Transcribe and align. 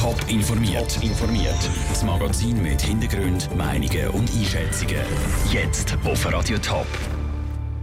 Top 0.00 0.16
informiert. 0.28 0.98
informiert. 1.02 1.70
Das 1.90 2.02
Magazin 2.02 2.62
mit 2.62 2.80
Hintergrund, 2.80 3.54
Meinungen 3.54 4.08
und 4.08 4.30
Einschätzungen. 4.34 4.96
Jetzt 5.52 5.94
auf 6.02 6.32
Radio 6.32 6.56
Top. 6.56 6.86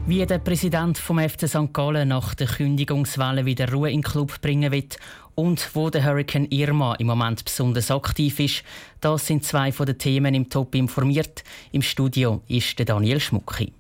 Wie 0.08 0.26
der 0.26 0.40
Präsident 0.40 0.98
vom 0.98 1.20
FC 1.20 1.48
St. 1.48 1.72
Gallen 1.72 2.08
nach 2.08 2.34
der 2.34 2.48
Kündigungswelle 2.48 3.46
wieder 3.46 3.72
Ruhe 3.72 3.92
in 3.92 4.02
den 4.02 4.04
Club 4.04 4.42
bringen 4.42 4.72
wird 4.72 4.98
und 5.36 5.70
wo 5.76 5.92
der 5.92 6.06
Hurricane 6.06 6.48
Irma 6.50 6.96
im 6.96 7.06
Moment 7.06 7.46
besonders 7.46 7.92
aktiv 7.92 8.40
ist, 8.40 8.64
das 9.00 9.28
sind 9.28 9.46
zwei 9.46 9.72
von 9.72 9.86
den 9.86 10.00
Themen 10.00 10.34
im 10.34 10.50
Top 10.50 10.74
informiert. 10.74 11.44
Im 11.72 11.84
Studio 11.84 12.42
ist 12.48 12.80
der 12.80 12.88
Daniel 12.88 13.20
Schmucki. 13.20 13.74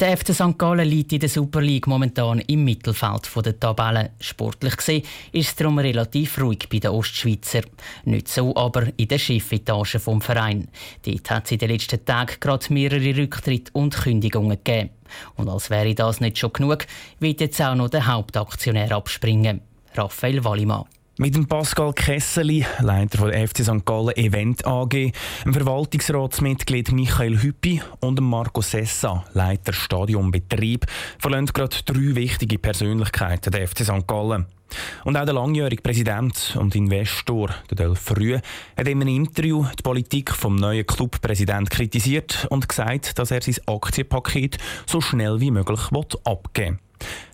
Der 0.00 0.16
FC 0.16 0.32
St. 0.32 0.56
Gallen 0.56 0.88
liegt 0.88 1.12
in 1.12 1.18
der 1.18 1.28
Super 1.28 1.60
League 1.60 1.88
momentan 1.88 2.38
im 2.38 2.62
Mittelfeld 2.62 3.28
der 3.44 3.58
Tabelle. 3.58 4.10
Sportlich 4.20 4.76
gesehen 4.76 5.02
ist 5.32 5.48
es 5.48 5.56
darum 5.56 5.80
relativ 5.80 6.40
ruhig 6.40 6.68
bei 6.70 6.78
den 6.78 6.92
Ostschweizer. 6.92 7.62
Nicht 8.04 8.28
so 8.28 8.54
aber 8.54 8.92
in 8.96 9.08
der 9.08 9.18
Chefetage 9.18 9.98
vom 9.98 10.20
Verein. 10.20 10.68
Dort 11.04 11.30
hat 11.30 11.46
es 11.46 11.50
in 11.50 11.58
den 11.58 11.70
letzten 11.70 12.04
Tagen 12.04 12.36
gerade 12.38 12.72
mehrere 12.72 13.16
Rücktritte 13.16 13.72
und 13.72 13.96
Kündigungen 13.96 14.58
gegeben. 14.62 14.90
Und 15.34 15.48
als 15.48 15.68
wäre 15.68 15.96
das 15.96 16.20
nicht 16.20 16.38
schon 16.38 16.52
genug, 16.52 16.86
wird 17.18 17.40
jetzt 17.40 17.60
auch 17.60 17.74
noch 17.74 17.90
der 17.90 18.06
Hauptaktionär 18.06 18.92
abspringen. 18.92 19.62
Raphael 19.96 20.44
Wallimann. 20.44 20.84
Mit 21.20 21.34
dem 21.34 21.46
Pascal 21.46 21.92
Kesseli, 21.94 22.64
Leiter 22.78 23.28
der 23.28 23.48
FC 23.48 23.64
St. 23.64 23.84
Gallen 23.84 24.16
Event 24.16 24.64
AG, 24.64 24.88
dem 24.90 25.52
Verwaltungsratsmitglied 25.52 26.92
Michael 26.92 27.42
Hüppi 27.42 27.82
und 27.98 28.20
dem 28.20 28.30
Marco 28.30 28.60
Sessa, 28.60 29.24
Leiter 29.32 29.72
Stadionbetrieb, 29.72 30.86
verlassen 31.18 31.46
gerade 31.46 31.76
drei 31.84 32.14
wichtige 32.14 32.60
Persönlichkeiten 32.60 33.50
der 33.50 33.66
FC 33.66 33.80
St. 33.80 34.06
Gallen. 34.06 34.46
Und 35.02 35.16
auch 35.16 35.24
der 35.24 35.34
langjährige 35.34 35.82
Präsident 35.82 36.56
und 36.56 36.76
Investor, 36.76 37.50
der 37.68 37.88
Delf 37.88 37.98
Früh, 37.98 38.36
hat 38.36 38.86
in 38.86 39.00
einem 39.00 39.08
Interview 39.08 39.66
die 39.76 39.82
Politik 39.82 40.30
vom 40.30 40.54
neuen 40.54 40.86
Clubpräsident 40.86 41.68
kritisiert 41.68 42.46
und 42.48 42.68
gesagt, 42.68 43.18
dass 43.18 43.32
er 43.32 43.42
sein 43.42 43.56
Aktienpaket 43.66 44.58
so 44.86 45.00
schnell 45.00 45.40
wie 45.40 45.50
möglich 45.50 45.80
abgeben 46.22 46.78
will. 46.78 46.87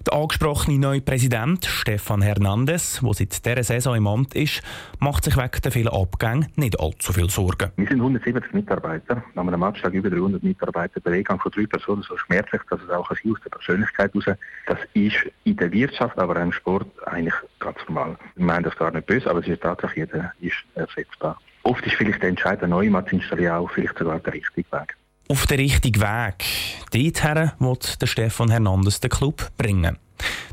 Der 0.07 0.15
angesprochene 0.19 0.79
neue 0.79 1.01
Präsident, 1.01 1.65
Stefan 1.65 2.21
Hernandez, 2.21 3.01
der 3.01 3.15
seit 3.15 3.47
dieser 3.47 3.63
Saison 3.63 3.97
im 3.97 4.07
Amt 4.07 4.35
ist, 4.35 4.63
macht 4.99 5.25
sich 5.25 5.37
wegen 5.37 5.63
der 5.63 5.73
vielen 5.73 5.89
Abgänge 5.89 6.49
nicht 6.57 6.79
allzu 6.79 7.13
viel 7.13 7.31
Sorgen. 7.31 7.71
Wir 7.77 7.87
sind 7.87 8.01
170 8.01 8.53
Mitarbeiter. 8.53 9.25
Nach 9.35 9.47
einem 9.47 9.63
Abschlag 9.63 9.95
über 9.95 10.11
300 10.11 10.43
Mitarbeiter. 10.43 11.01
Der 11.01 11.13
Weggang 11.13 11.41
von 11.41 11.51
drei 11.53 11.67
Personen 11.67 12.03
so 12.03 12.17
schmerzlich, 12.19 12.61
dass 12.69 12.83
es 12.83 12.91
auch 12.91 13.11
aus 13.11 13.19
der 13.25 13.51
Persönlichkeit 13.51 14.13
heraus 14.13 14.39
Das 14.67 14.79
ist 14.93 15.17
in 15.45 15.57
der 15.57 15.73
Wirtschaft, 15.73 16.19
aber 16.19 16.39
im 16.41 16.53
Sport 16.53 16.87
eigentlich 17.07 17.35
ganz 17.59 17.79
normal. 17.89 18.19
Ich 18.37 18.43
meine 18.43 18.65
das 18.65 18.77
gar 18.77 18.91
nicht 18.91 19.07
böse, 19.07 19.31
aber 19.31 19.41
es 19.41 19.49
ist 19.49 19.63
tatsächlich, 19.63 20.07
jeder 20.13 20.33
ist 20.41 20.57
ersetzbar. 20.75 21.39
Oft 21.63 21.87
ist 21.87 21.97
vielleicht 21.97 22.21
der 22.21 22.29
Entscheid, 22.29 22.59
eine 22.63 22.69
neue 22.69 22.91
Matz 22.91 23.11
installieren, 23.11 23.55
auch 23.55 23.71
vielleicht 23.71 23.99
sogar 23.99 24.21
der 24.21 24.35
richtige 24.35 24.71
Weg 24.71 24.97
auf 25.29 25.47
den 25.47 25.61
richtigen 25.61 26.01
Weg. 26.01 26.45
Dorthin 26.93 27.51
will 27.59 27.79
der 28.01 28.07
Stefan 28.07 28.51
Hernandez 28.51 29.01
den 29.01 29.11
Club 29.11 29.51
bringen. 29.57 29.99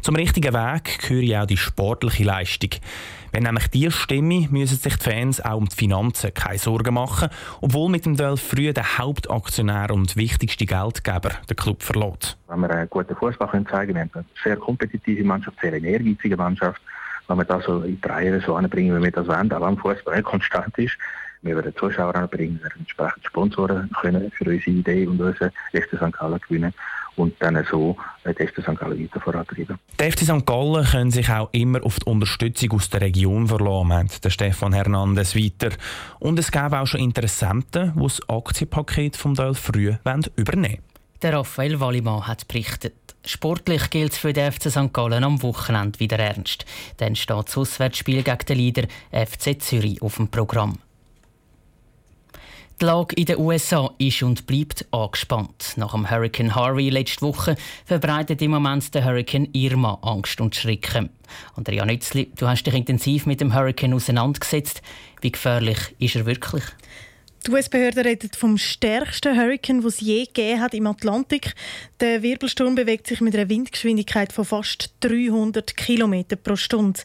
Zum 0.02 0.16
richtigen 0.16 0.54
Weg 0.54 1.00
gehört 1.08 1.44
auch 1.44 1.46
die 1.46 1.58
sportliche 1.58 2.24
Leistung. 2.24 2.72
Wenn 3.32 3.44
nämlich 3.44 3.68
die 3.68 3.90
stimme, 3.92 4.48
müssen 4.50 4.78
sich 4.78 4.98
die 4.98 5.10
Fans 5.10 5.40
auch 5.40 5.58
um 5.58 5.70
die 5.70 5.76
Finanzen 5.76 6.34
keine 6.34 6.58
Sorgen 6.58 6.94
machen, 6.94 7.30
obwohl 7.62 7.90
mit 7.90 8.06
dem 8.06 8.18
Duell 8.18 8.36
früh 8.36 8.74
der 8.74 8.98
Hauptaktionär 8.98 9.92
und 9.92 10.18
wichtigste 10.18 10.66
Geldgeber 10.66 11.32
den 11.50 11.56
Club 11.56 11.82
verlässt. 11.82 12.38
Wenn 12.48 12.62
wir 12.62 12.70
einen 12.72 12.90
guten 12.90 13.16
Fußball 13.16 13.50
zeigen 13.52 13.68
können, 13.70 13.94
wir 13.94 14.02
haben 14.02 14.12
eine 14.14 14.26
sehr 14.44 14.58
kompetitive 14.58 15.24
Mannschaft, 15.24 15.58
sehr 15.62 15.74
ehrgeizige 15.74 16.36
Mannschaft, 16.36 16.82
wenn 17.28 17.38
wir 17.38 17.46
das 17.46 17.64
so 17.66 17.82
in 17.82 18.00
die 18.00 18.08
Reihe 18.08 18.42
so 18.42 18.56
anbringen, 18.56 18.98
wie 18.98 19.04
wir 19.04 19.12
das 19.12 19.28
wollen, 19.28 19.52
auch 19.52 19.62
wenn 19.62 19.78
Fußball 19.78 20.22
konstant 20.24 20.78
ist, 20.78 20.98
wir 21.44 21.56
werden 21.56 21.76
Zuschauer 21.76 22.16
anbringen, 22.16 22.60
wir 22.62 22.72
entsprechend 22.78 23.26
Sponsoren 23.26 23.90
können 24.00 24.32
für 24.32 24.46
unsere 24.46 24.72
Idee 24.72 25.08
und 25.08 25.20
unsere 25.20 25.52
FC 25.72 25.98
St. 25.98 26.14
Gallen 26.14 26.40
gewinnen 26.48 26.74
und 27.16 27.34
dann 27.40 27.66
so 27.70 27.98
die 28.26 28.48
FC 28.48 28.62
St. 28.62 28.78
Gallen 28.78 29.02
weiter 29.02 29.20
vorantreiben. 29.20 29.80
Die 30.00 30.12
FC 30.12 30.20
St. 30.20 30.46
Gallen 30.46 30.86
können 30.86 31.12
sich 31.12 31.30
auch 31.30 31.50
immer 31.52 31.84
auf 31.84 32.00
die 32.00 32.10
Unterstützung 32.10 32.74
aus 32.74 32.90
der 32.90 33.02
Region 33.02 33.48
verlassen, 33.48 33.88
meint 33.88 34.24
der 34.24 34.30
Stefan 34.30 34.74
Hernandez 34.74 35.36
weiter. 35.36 35.76
Und 36.20 36.38
es 36.38 36.52
gäbe 36.52 36.80
auch 36.80 36.88
schon 36.88 37.02
Interessenten, 37.02 37.94
die 37.96 38.04
das 38.04 38.30
Aktienpaket 38.30 39.18
vom 39.18 39.34
Teil 39.34 39.56
früh 39.56 39.96
übernehmen 40.36 40.78
wollen. 40.78 40.91
Der 41.22 41.34
Raphael 41.34 41.80
Wallimann 41.80 42.26
hat 42.26 42.48
berichtet. 42.48 42.96
Sportlich 43.28 43.92
gilt 43.92 44.14
es 44.14 44.18
für 44.18 44.34
den 44.34 44.52
FC 44.52 44.72
St. 44.72 44.92
Gallen 44.92 45.24
am 45.24 45.44
Wochenende 45.44 46.00
wieder 46.00 46.18
ernst. 46.18 46.66
Dann 46.98 47.16
steht 47.16 47.48
das 47.48 47.56
Auswärtsspiel 47.56 48.24
gegen 48.24 48.46
den 48.50 48.58
Leader 48.58 48.88
FC 49.12 49.62
Zürich 49.62 50.02
auf 50.02 50.16
dem 50.16 50.30
Programm. 50.30 50.80
Die 52.82 52.86
Lage 52.86 53.16
in 53.16 53.26
den 53.26 53.38
USA 53.38 53.92
ist 54.00 54.24
und 54.24 54.48
bleibt 54.48 54.88
angespannt. 54.90 55.74
Nach 55.76 55.92
dem 55.92 56.10
Hurricane 56.10 56.56
Harvey 56.56 56.90
letzte 56.90 57.22
Woche 57.22 57.56
verbreitet 57.86 58.42
im 58.42 58.50
Moment 58.50 58.92
der 58.96 59.06
Hurricane 59.06 59.50
Irma 59.54 60.00
Angst 60.02 60.42
und 60.42 60.56
Schrecken. 60.56 61.12
Andrea 61.56 61.86
Nützli, 61.86 62.32
du 62.36 62.48
hast 62.48 62.64
dich 62.64 62.74
intensiv 62.74 63.28
mit 63.28 63.42
dem 63.42 63.54
Hurricane 63.54 63.94
auseinandergesetzt. 63.94 64.82
Wie 65.22 65.32
gefährlich 65.32 65.78
ist 66.00 66.16
er 66.16 66.26
wirklich? 66.26 66.64
Die 67.48 67.50
US-Behörden 67.50 68.04
reden 68.04 68.30
vom 68.38 68.56
stärksten 68.60 69.36
Hurricane, 69.36 69.82
das 69.82 69.96
es 69.96 70.02
je 70.02 70.26
gegeben 70.26 70.62
hat 70.62 70.76
im 70.76 70.86
Atlantik. 70.86 71.56
Der 72.00 72.22
Wirbelsturm 72.22 72.76
bewegt 72.76 73.08
sich 73.08 73.20
mit 73.20 73.36
einer 73.36 73.50
Windgeschwindigkeit 73.50 74.32
von 74.32 74.46
fast 74.46 74.94
300 75.00 75.76
km 75.76 76.24
pro 76.44 76.56
Stunde. 76.56 77.00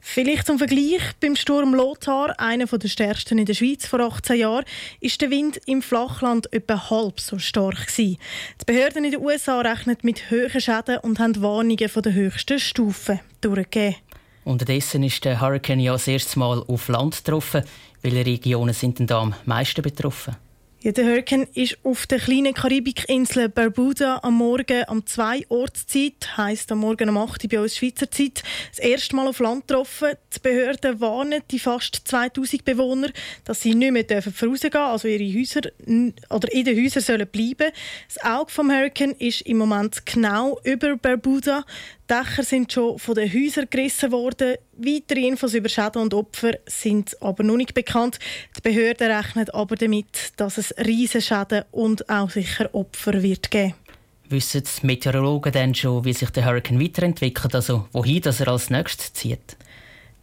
Vielleicht 0.00 0.46
zum 0.46 0.56
Vergleich, 0.56 1.02
beim 1.20 1.36
Sturm 1.36 1.74
Lothar, 1.74 2.40
einer 2.40 2.64
der 2.64 2.88
stärksten 2.88 3.36
in 3.36 3.44
der 3.44 3.52
Schweiz 3.52 3.86
vor 3.86 4.00
18 4.00 4.38
Jahren, 4.38 4.64
ist 5.00 5.20
der 5.20 5.28
Wind 5.28 5.60
im 5.66 5.82
Flachland 5.82 6.50
etwa 6.54 6.88
halb 6.88 7.20
so 7.20 7.38
stark 7.38 7.86
gewesen. 7.86 8.16
Die 8.62 8.64
Behörden 8.64 9.04
in 9.04 9.10
den 9.10 9.20
USA 9.20 9.60
rechnen 9.60 9.98
mit 10.00 10.30
hohen 10.30 10.58
Schäden 10.58 11.00
und 11.00 11.18
haben 11.18 11.42
Warnungen 11.42 11.90
von 11.90 12.02
der 12.02 12.14
höchsten 12.14 12.58
Stufe 12.58 13.20
durchgegeben. 13.42 13.96
Unterdessen 14.44 15.04
ist 15.04 15.24
der 15.24 15.40
Hurricane 15.40 15.80
ja 15.80 15.92
das 15.92 16.08
erste 16.08 16.38
Mal 16.38 16.64
auf 16.66 16.88
Land 16.88 17.24
getroffen. 17.24 17.62
Welche 18.02 18.26
Regionen 18.26 18.74
sind 18.74 18.98
denn 18.98 19.06
da 19.06 19.20
am 19.20 19.34
meisten 19.44 19.82
betroffen? 19.82 20.36
Ja, 20.84 20.90
der 20.90 21.04
Hurricane 21.04 21.46
ist 21.54 21.78
auf 21.84 22.08
der 22.08 22.18
kleinen 22.18 22.54
Karibikinsel 22.54 23.48
Barbuda 23.48 24.18
am 24.24 24.34
Morgen 24.34 24.82
um 24.88 25.06
zwei 25.06 25.46
Ortszeit, 25.48 26.36
heisst 26.36 26.72
am 26.72 26.78
Morgen 26.78 27.08
um 27.08 27.18
8 27.18 27.44
Uhr 27.44 27.50
bei 27.50 27.60
uns 27.60 27.76
Schweizer 27.76 28.10
Zeit, 28.10 28.42
das 28.70 28.80
erste 28.80 29.14
Mal 29.14 29.28
auf 29.28 29.38
Land 29.38 29.68
getroffen. 29.68 30.14
Die 30.34 30.40
Behörden 30.40 31.00
warnen 31.00 31.42
die 31.52 31.60
fast 31.60 32.02
2000 32.04 32.64
Bewohner, 32.64 33.10
dass 33.44 33.60
sie 33.60 33.76
nicht 33.76 33.92
mehr 33.92 34.02
dürfen 34.02 34.34
rausgehen 34.48 34.74
also 34.74 35.06
ihre 35.06 35.38
Häuser 35.38 35.60
oder 36.30 36.52
in 36.52 36.64
den 36.64 36.84
Häusern 36.84 37.02
sollen 37.04 37.28
bleiben. 37.28 37.70
Das 38.08 38.24
Auge 38.24 38.50
vom 38.50 38.72
Hurricane 38.72 39.12
ist 39.12 39.42
im 39.42 39.58
Moment 39.58 40.04
genau 40.04 40.58
über 40.64 40.96
Barbuda. 40.96 41.64
Die 42.10 42.14
Dächer 42.14 42.42
sind 42.42 42.72
schon 42.72 42.98
von 42.98 43.14
den 43.14 43.32
Häusern 43.32 43.68
gerissen 43.70 44.10
worden. 44.12 44.56
Weitere 44.76 45.26
Infos 45.26 45.54
über 45.54 45.68
Schäden 45.68 46.02
und 46.02 46.14
Opfer 46.14 46.52
sind 46.66 47.16
aber 47.22 47.42
noch 47.44 47.56
nicht 47.56 47.74
bekannt. 47.74 48.18
Die 48.56 48.60
Behörden 48.60 49.10
rechnen 49.10 49.48
aber 49.50 49.76
damit, 49.76 50.32
dass 50.36 50.58
es 50.58 50.74
Riesenschäden 50.84 51.64
und 51.70 52.08
auch 52.10 52.30
sicher 52.30 52.74
Opfer 52.74 53.22
wird 53.22 53.50
geben. 53.50 53.74
Wissen 54.28 54.62
die 54.64 54.86
Meteorologen 54.86 55.52
denn 55.52 55.74
schon, 55.74 56.04
wie 56.04 56.12
sich 56.12 56.30
der 56.30 56.44
Hurricane 56.44 56.80
weiterentwickelt, 56.80 57.54
also 57.54 57.88
wohin 57.92 58.22
das 58.22 58.40
er 58.40 58.48
als 58.48 58.70
nächstes 58.70 59.12
zieht? 59.12 59.56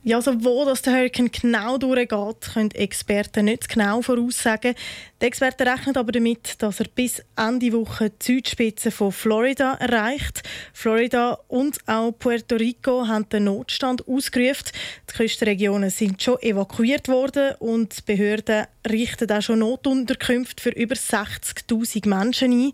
Ja, 0.03 0.17
also 0.17 0.43
wo 0.43 0.65
das 0.65 0.81
der 0.81 0.93
Hurricane 0.93 1.29
genau 1.29 1.77
durchgeht, 1.77 2.53
können 2.53 2.71
Experten 2.71 3.45
nicht 3.45 3.67
genau 3.67 4.01
voraussagen. 4.01 4.75
Die 5.21 5.25
Experten 5.25 5.67
rechnen 5.67 5.97
aber 5.97 6.13
damit, 6.13 6.61
dass 6.61 6.79
er 6.79 6.85
bis 6.95 7.21
Ende 7.35 7.73
Woche 7.73 8.09
die 8.09 8.25
Südspitze 8.25 8.89
von 8.89 9.11
Florida 9.11 9.73
erreicht. 9.73 10.43
Florida 10.71 11.37
und 11.49 11.77
auch 11.87 12.13
Puerto 12.13 12.55
Rico 12.55 13.05
haben 13.05 13.27
den 13.27 13.43
Notstand 13.43 14.07
ausgerufen. 14.07 14.71
Die 15.09 15.17
Küstenregionen 15.17 15.89
sind 15.89 16.23
schon 16.23 16.41
evakuiert 16.41 17.09
worden 17.09 17.55
und 17.59 17.97
die 17.97 18.13
Behörden 18.13 18.67
richten 18.89 19.29
auch 19.29 19.41
schon 19.41 19.59
Notunterkünfte 19.59 20.63
für 20.63 20.69
über 20.69 20.95
60.000 20.95 22.07
Menschen 22.07 22.53
ein. 22.53 22.71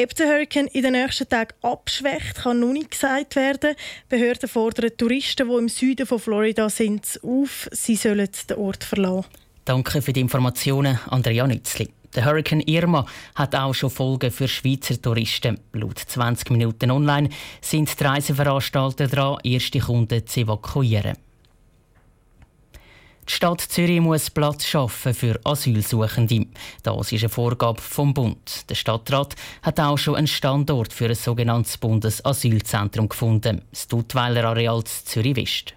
Ob 0.00 0.14
der 0.14 0.28
Hurricane 0.28 0.68
in 0.68 0.82
den 0.84 0.92
nächsten 0.92 1.28
Tagen 1.28 1.56
abschwächt, 1.60 2.36
kann 2.36 2.60
noch 2.60 2.72
nicht 2.72 2.92
gesagt 2.92 3.34
werden. 3.34 3.74
Die 3.74 4.16
Behörden 4.16 4.48
fordern 4.48 4.96
Touristen, 4.96 5.48
die 5.48 5.54
im 5.56 5.68
Süden 5.68 6.06
von 6.06 6.20
Florida 6.20 6.70
sind, 6.70 7.18
auf, 7.24 7.68
sie 7.72 7.96
sollen 7.96 8.28
den 8.48 8.56
Ort 8.58 8.84
verlassen. 8.84 9.26
Danke 9.64 10.02
für 10.02 10.12
die 10.12 10.20
Informationen, 10.20 10.98
Andrea 11.08 11.46
Nützli. 11.46 11.90
Der 12.14 12.24
Hurricane 12.24 12.62
Irma 12.66 13.06
hat 13.36 13.54
auch 13.54 13.72
schon 13.72 13.90
Folgen 13.90 14.32
für 14.32 14.48
Schweizer 14.48 15.00
Touristen. 15.00 15.60
Laut 15.72 15.98
20 15.98 16.50
Minuten 16.50 16.90
online 16.90 17.28
sind 17.60 18.00
die 18.00 18.04
Reiseveranstalter 18.04 19.06
dran, 19.06 19.38
erste 19.44 19.78
Kunden 19.78 20.26
zu 20.26 20.40
evakuieren. 20.40 21.16
Stadt 23.40 23.62
Zürich 23.62 24.02
muss 24.02 24.28
Platz 24.28 24.66
schaffen 24.66 25.14
für 25.14 25.40
Asylsuchende. 25.44 26.48
Das 26.82 27.10
ist 27.10 27.22
eine 27.22 27.30
Vorgabe 27.30 27.80
vom 27.80 28.12
Bund. 28.12 28.68
Der 28.68 28.74
Stadtrat 28.74 29.34
hat 29.62 29.80
auch 29.80 29.96
schon 29.96 30.16
einen 30.16 30.26
Standort 30.26 30.92
für 30.92 31.06
ein 31.06 31.14
sogenanntes 31.14 31.78
Bundesasylzentrum 31.78 33.08
gefunden, 33.08 33.62
das 33.70 33.88
Duttweiler 33.88 34.44
Areal 34.44 34.84
Zürich 34.84 35.36
West. 35.36 35.72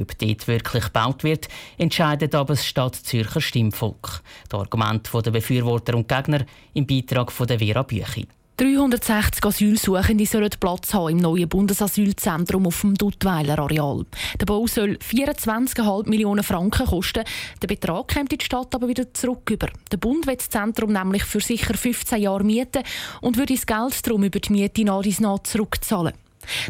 Ob 0.00 0.16
dort 0.16 0.46
wirklich 0.46 0.84
gebaut 0.84 1.24
wird, 1.24 1.48
entscheidet 1.76 2.36
aber 2.36 2.54
das 2.54 2.64
Stadt 2.64 2.94
Zürcher 2.94 3.40
Stimmvolk. 3.40 4.22
Das 4.48 4.60
Argument 4.60 5.10
der 5.12 5.32
Befürworter 5.32 5.96
und 5.96 6.06
Gegner 6.06 6.46
im 6.74 6.86
Beitrag 6.86 7.32
von 7.32 7.48
der 7.48 7.58
Vera 7.58 7.82
Büchi. 7.82 8.28
360 8.58 9.44
Asylsuchende 9.44 10.26
sollen 10.26 10.50
Platz 10.58 10.92
haben 10.92 11.10
im 11.10 11.18
neuen 11.18 11.48
Bundesasylzentrum 11.48 12.66
auf 12.66 12.80
dem 12.80 12.96
Duttweiler 12.96 13.56
Areal. 13.56 14.04
Der 14.40 14.46
Bau 14.46 14.66
soll 14.66 14.98
24,5 14.98 16.08
Millionen 16.08 16.42
Franken 16.42 16.86
kosten. 16.86 17.22
Der 17.62 17.68
Betrag 17.68 18.08
kommt 18.12 18.32
in 18.32 18.38
die 18.38 18.44
Stadt 18.44 18.74
aber 18.74 18.88
wieder 18.88 19.14
zurück 19.14 19.48
über. 19.48 19.68
Der 19.92 19.98
Bund 19.98 20.26
will 20.26 20.34
das 20.34 20.48
Zentrum 20.48 20.92
nämlich 20.92 21.22
für 21.22 21.38
sicher 21.38 21.74
15 21.74 22.20
Jahre 22.20 22.42
mieten 22.42 22.82
und 23.20 23.36
würde 23.36 23.54
das 23.54 23.64
Geld 23.64 24.04
darum 24.04 24.24
über 24.24 24.40
die 24.40 24.52
Miete 24.52 24.82
nach 24.82 25.04
und 25.04 25.20
nach 25.20 25.38
zurückzahlen. 25.44 26.14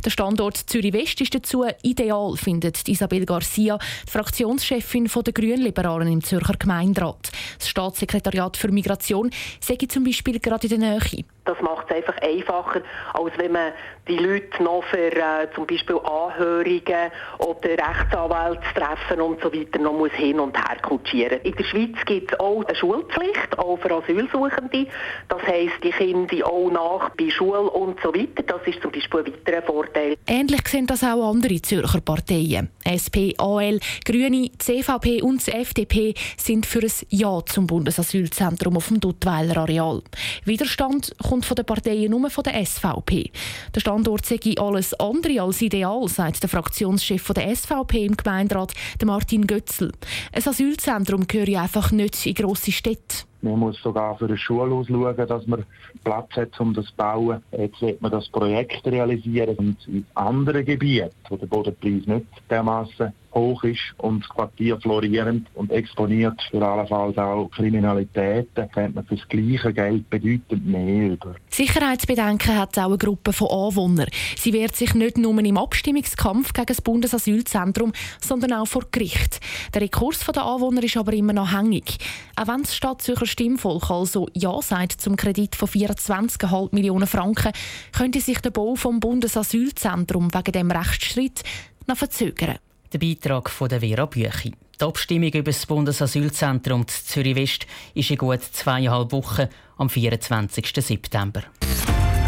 Der 0.05 0.11
Standort 0.11 0.59
Zürich 0.59 0.93
West 0.93 1.23
ist 1.23 1.35
dazu 1.35 1.65
ideal, 1.83 2.37
findet 2.37 2.87
Isabel 2.87 3.25
Garcia, 3.25 3.79
die 3.79 4.11
Fraktionschefin 4.11 5.07
der 5.07 5.33
Grünliberalen 5.33 6.13
im 6.13 6.23
Zürcher 6.23 6.57
Gemeinderat. 6.59 7.31
Das 7.59 7.69
Staatssekretariat 7.69 8.59
für 8.59 8.71
Migration 8.71 9.31
sei 9.61 9.79
zum 9.89 10.05
Beispiel 10.05 10.39
gerade 10.39 10.67
in 10.67 10.81
der 10.81 10.91
Nähe. 10.91 11.25
Das 11.49 11.63
macht 11.63 11.87
es 11.89 11.97
einfach 11.97 12.17
einfacher, 12.21 12.83
als 13.15 13.33
wenn 13.39 13.53
man 13.53 13.73
die 14.07 14.19
Leute 14.19 14.63
noch 14.63 14.85
für 14.85 15.11
äh, 15.17 15.49
zum 15.55 15.67
Beispiel 15.67 15.97
Anhörungen 15.97 17.11
oder 17.39 17.71
Rechtsanwälte 17.71 18.63
treffen 18.75 19.23
und 19.23 19.41
so 19.41 19.51
weiter 19.51 19.79
noch 19.79 19.95
muss 19.95 20.13
hin 20.13 20.41
und 20.41 20.59
her 20.59 20.77
kutschieren. 20.83 21.41
In 21.45 21.55
der 21.55 21.65
Schweiz 21.65 21.97
gibt 22.05 22.33
es 22.33 22.41
auch 22.41 22.63
eine 22.67 22.77
Schulpflicht, 22.77 23.59
auch 23.59 23.79
für 23.79 23.91
Asylsuchende. 23.97 24.89
Das 25.29 25.43
heisst, 25.43 25.83
die 25.83 25.91
Kinder 25.91 26.47
auch 26.47 26.71
nach 26.71 27.11
bei 27.17 27.31
Schule 27.31 27.63
und 27.63 27.99
so 28.03 28.15
weiter. 28.15 28.43
Das 28.43 28.61
ist 28.67 28.83
zum 28.83 28.93
Beispiel 28.93 29.21
ein 29.21 29.33
weiterer 29.33 29.63
Vorteil. 29.63 30.17
Ähnlich 30.27 30.69
sehen 30.69 30.87
das 30.87 31.03
auch 31.03 31.31
andere 31.31 31.63
Zürcher 31.63 32.03
Parteien. 32.03 32.69
SP, 32.85 33.33
AL, 33.39 33.81
Grüne, 34.05 34.51
CVP 34.59 35.23
und 35.23 35.47
FDP 35.49 36.13
sind 36.37 36.67
für 36.67 36.81
ein 36.81 36.93
Ja 37.09 37.41
zum 37.47 37.67
Bundesasylzentrum 37.67 38.77
auf 38.77 38.89
dem 38.89 39.01
Duttweiler 39.01 39.57
Areal. 39.59 40.03
Widerstand 40.45 41.15
kommt 41.27 41.38
kommt 41.39 41.47
von 41.47 41.55
den 41.55 41.67
Parteien 41.67 42.11
nur 42.11 42.31
von 42.31 42.43
der 42.43 42.65
SVP. 42.67 43.31
Der 43.73 43.81
Standort 43.81 44.27
sei 44.27 44.41
alles 44.59 44.93
andere 44.95 45.41
als 45.43 45.63
ideal, 45.63 46.09
sagt 46.09 46.43
der 46.43 46.49
Fraktionschef 46.49 47.33
der 47.33 47.55
SVP 47.55 48.07
im 48.07 48.17
Gemeinderat, 48.17 48.73
Martin 49.05 49.47
Götzl. 49.47 49.93
Ein 50.33 50.43
Asylzentrum 50.45 51.29
gehöre 51.29 51.63
einfach 51.63 51.93
nicht 51.93 52.27
in 52.27 52.35
grosse 52.35 52.73
Städte. 52.73 53.25
Man 53.41 53.61
muss 53.61 53.81
sogar 53.81 54.19
für 54.19 54.25
eine 54.25 54.37
Schule 54.37 54.75
ausschauen, 54.75 55.29
dass 55.29 55.47
man 55.47 55.65
Platz 56.03 56.33
hat, 56.33 56.59
um 56.59 56.75
das 56.75 56.87
zu 56.87 56.97
bauen. 56.97 57.41
Jetzt 57.57 57.81
wird 57.81 58.03
man 58.03 58.11
das 58.11 58.29
Projekt 58.31 58.85
realisieren. 58.85 59.55
Und 59.57 59.77
in 59.87 60.05
anderen 60.15 60.65
Gebieten, 60.65 61.11
wo 61.29 61.37
der 61.37 61.47
Bodenpreis 61.47 62.05
nicht 62.07 62.27
dermaßen 62.51 63.13
hoch 63.39 63.65
ist 63.65 63.95
und 63.99 64.23
das 64.23 64.29
Quartier 64.29 64.81
florierend 64.81 65.47
und 65.55 65.71
exponiert 65.71 66.41
für 66.51 66.67
allenfalls 66.67 67.17
auch 67.19 67.51
Kriminalität, 67.51 68.49
dann 68.55 68.71
kennt 68.71 68.95
man 68.95 69.05
für 69.07 69.17
das 69.17 69.29
gleiche 69.29 69.73
Geld 69.73 70.09
bedeutend 70.11 70.67
mehr 70.67 71.13
über. 71.13 71.35
Sicherheitsbedenken 71.51 72.57
hat 72.57 72.79
auch 72.79 72.87
eine 72.87 72.99
Gruppe 72.99 73.33
von 73.33 73.49
Anwohnern. 73.49 74.09
Sie 74.37 74.53
wehrt 74.53 74.77
sich 74.77 74.95
nicht 74.95 75.19
nur 75.19 75.39
im 75.39 75.57
Abstimmungskampf 75.57 76.53
gegen 76.53 76.67
das 76.67 76.83
Bundesasylzentrum, 76.83 77.93
sondern 78.21 78.53
auch 78.53 78.67
vor 78.67 78.85
Gericht. 78.91 79.41
Der 79.75 79.83
Rekurs 79.83 80.21
der 80.21 80.45
Anwohner 80.45 80.83
ist 80.83 80.97
aber 80.97 81.13
immer 81.13 81.33
noch 81.33 81.53
hängig. 81.53 81.99
Auch 82.37 82.49
wenn 82.49 82.63
das 82.63 82.77
Stadtzürcher 82.77 83.27
Stimmvolk 83.27 83.91
also 83.91 84.29
Ja 84.35 84.61
sagt 84.63 85.01
zum 85.01 85.17
Kredit 85.17 85.57
von 85.57 85.69
24,5 85.69 86.75
Millionen 86.75 87.07
Franken, 87.07 87.53
könnte 87.97 88.21
sich 88.21 88.41
der 88.41 88.51
Bau 88.51 88.75
vom 88.75 89.01
Bundesasylzentrum 89.01 90.33
wegen 90.35 90.53
dem 90.53 90.71
Rechtsstreit 90.71 91.43
noch 91.87 91.97
verzögern. 91.97 92.59
Der 92.93 92.99
Beitrag 92.99 93.51
von 93.51 93.69
der 93.69 93.81
Vera 93.81 94.07
Büchi. 94.07 94.55
Die 94.81 94.85
Abstimmung 94.85 95.31
über 95.31 95.51
das 95.51 95.67
Bundesasylzentrum 95.67 96.87
Zürich 96.89 97.37
West 97.37 97.67
ist 97.95 98.11
in 98.11 98.17
gut 98.17 98.43
zweieinhalb 98.43 99.13
Wochen 99.13 99.49
am 99.77 99.91
24. 99.91 100.73
September. 100.75 101.43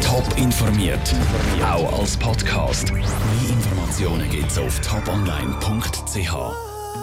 Top 0.03 0.27
informiert, 0.37 1.15
auch 1.63 2.01
als 2.01 2.17
Podcast. 2.17 2.93
Mehr 2.93 3.03
Informationen 3.49 4.29
gibt 4.29 4.51
es 4.51 4.59
auf 4.59 4.81
toponline.ch. 4.81 6.70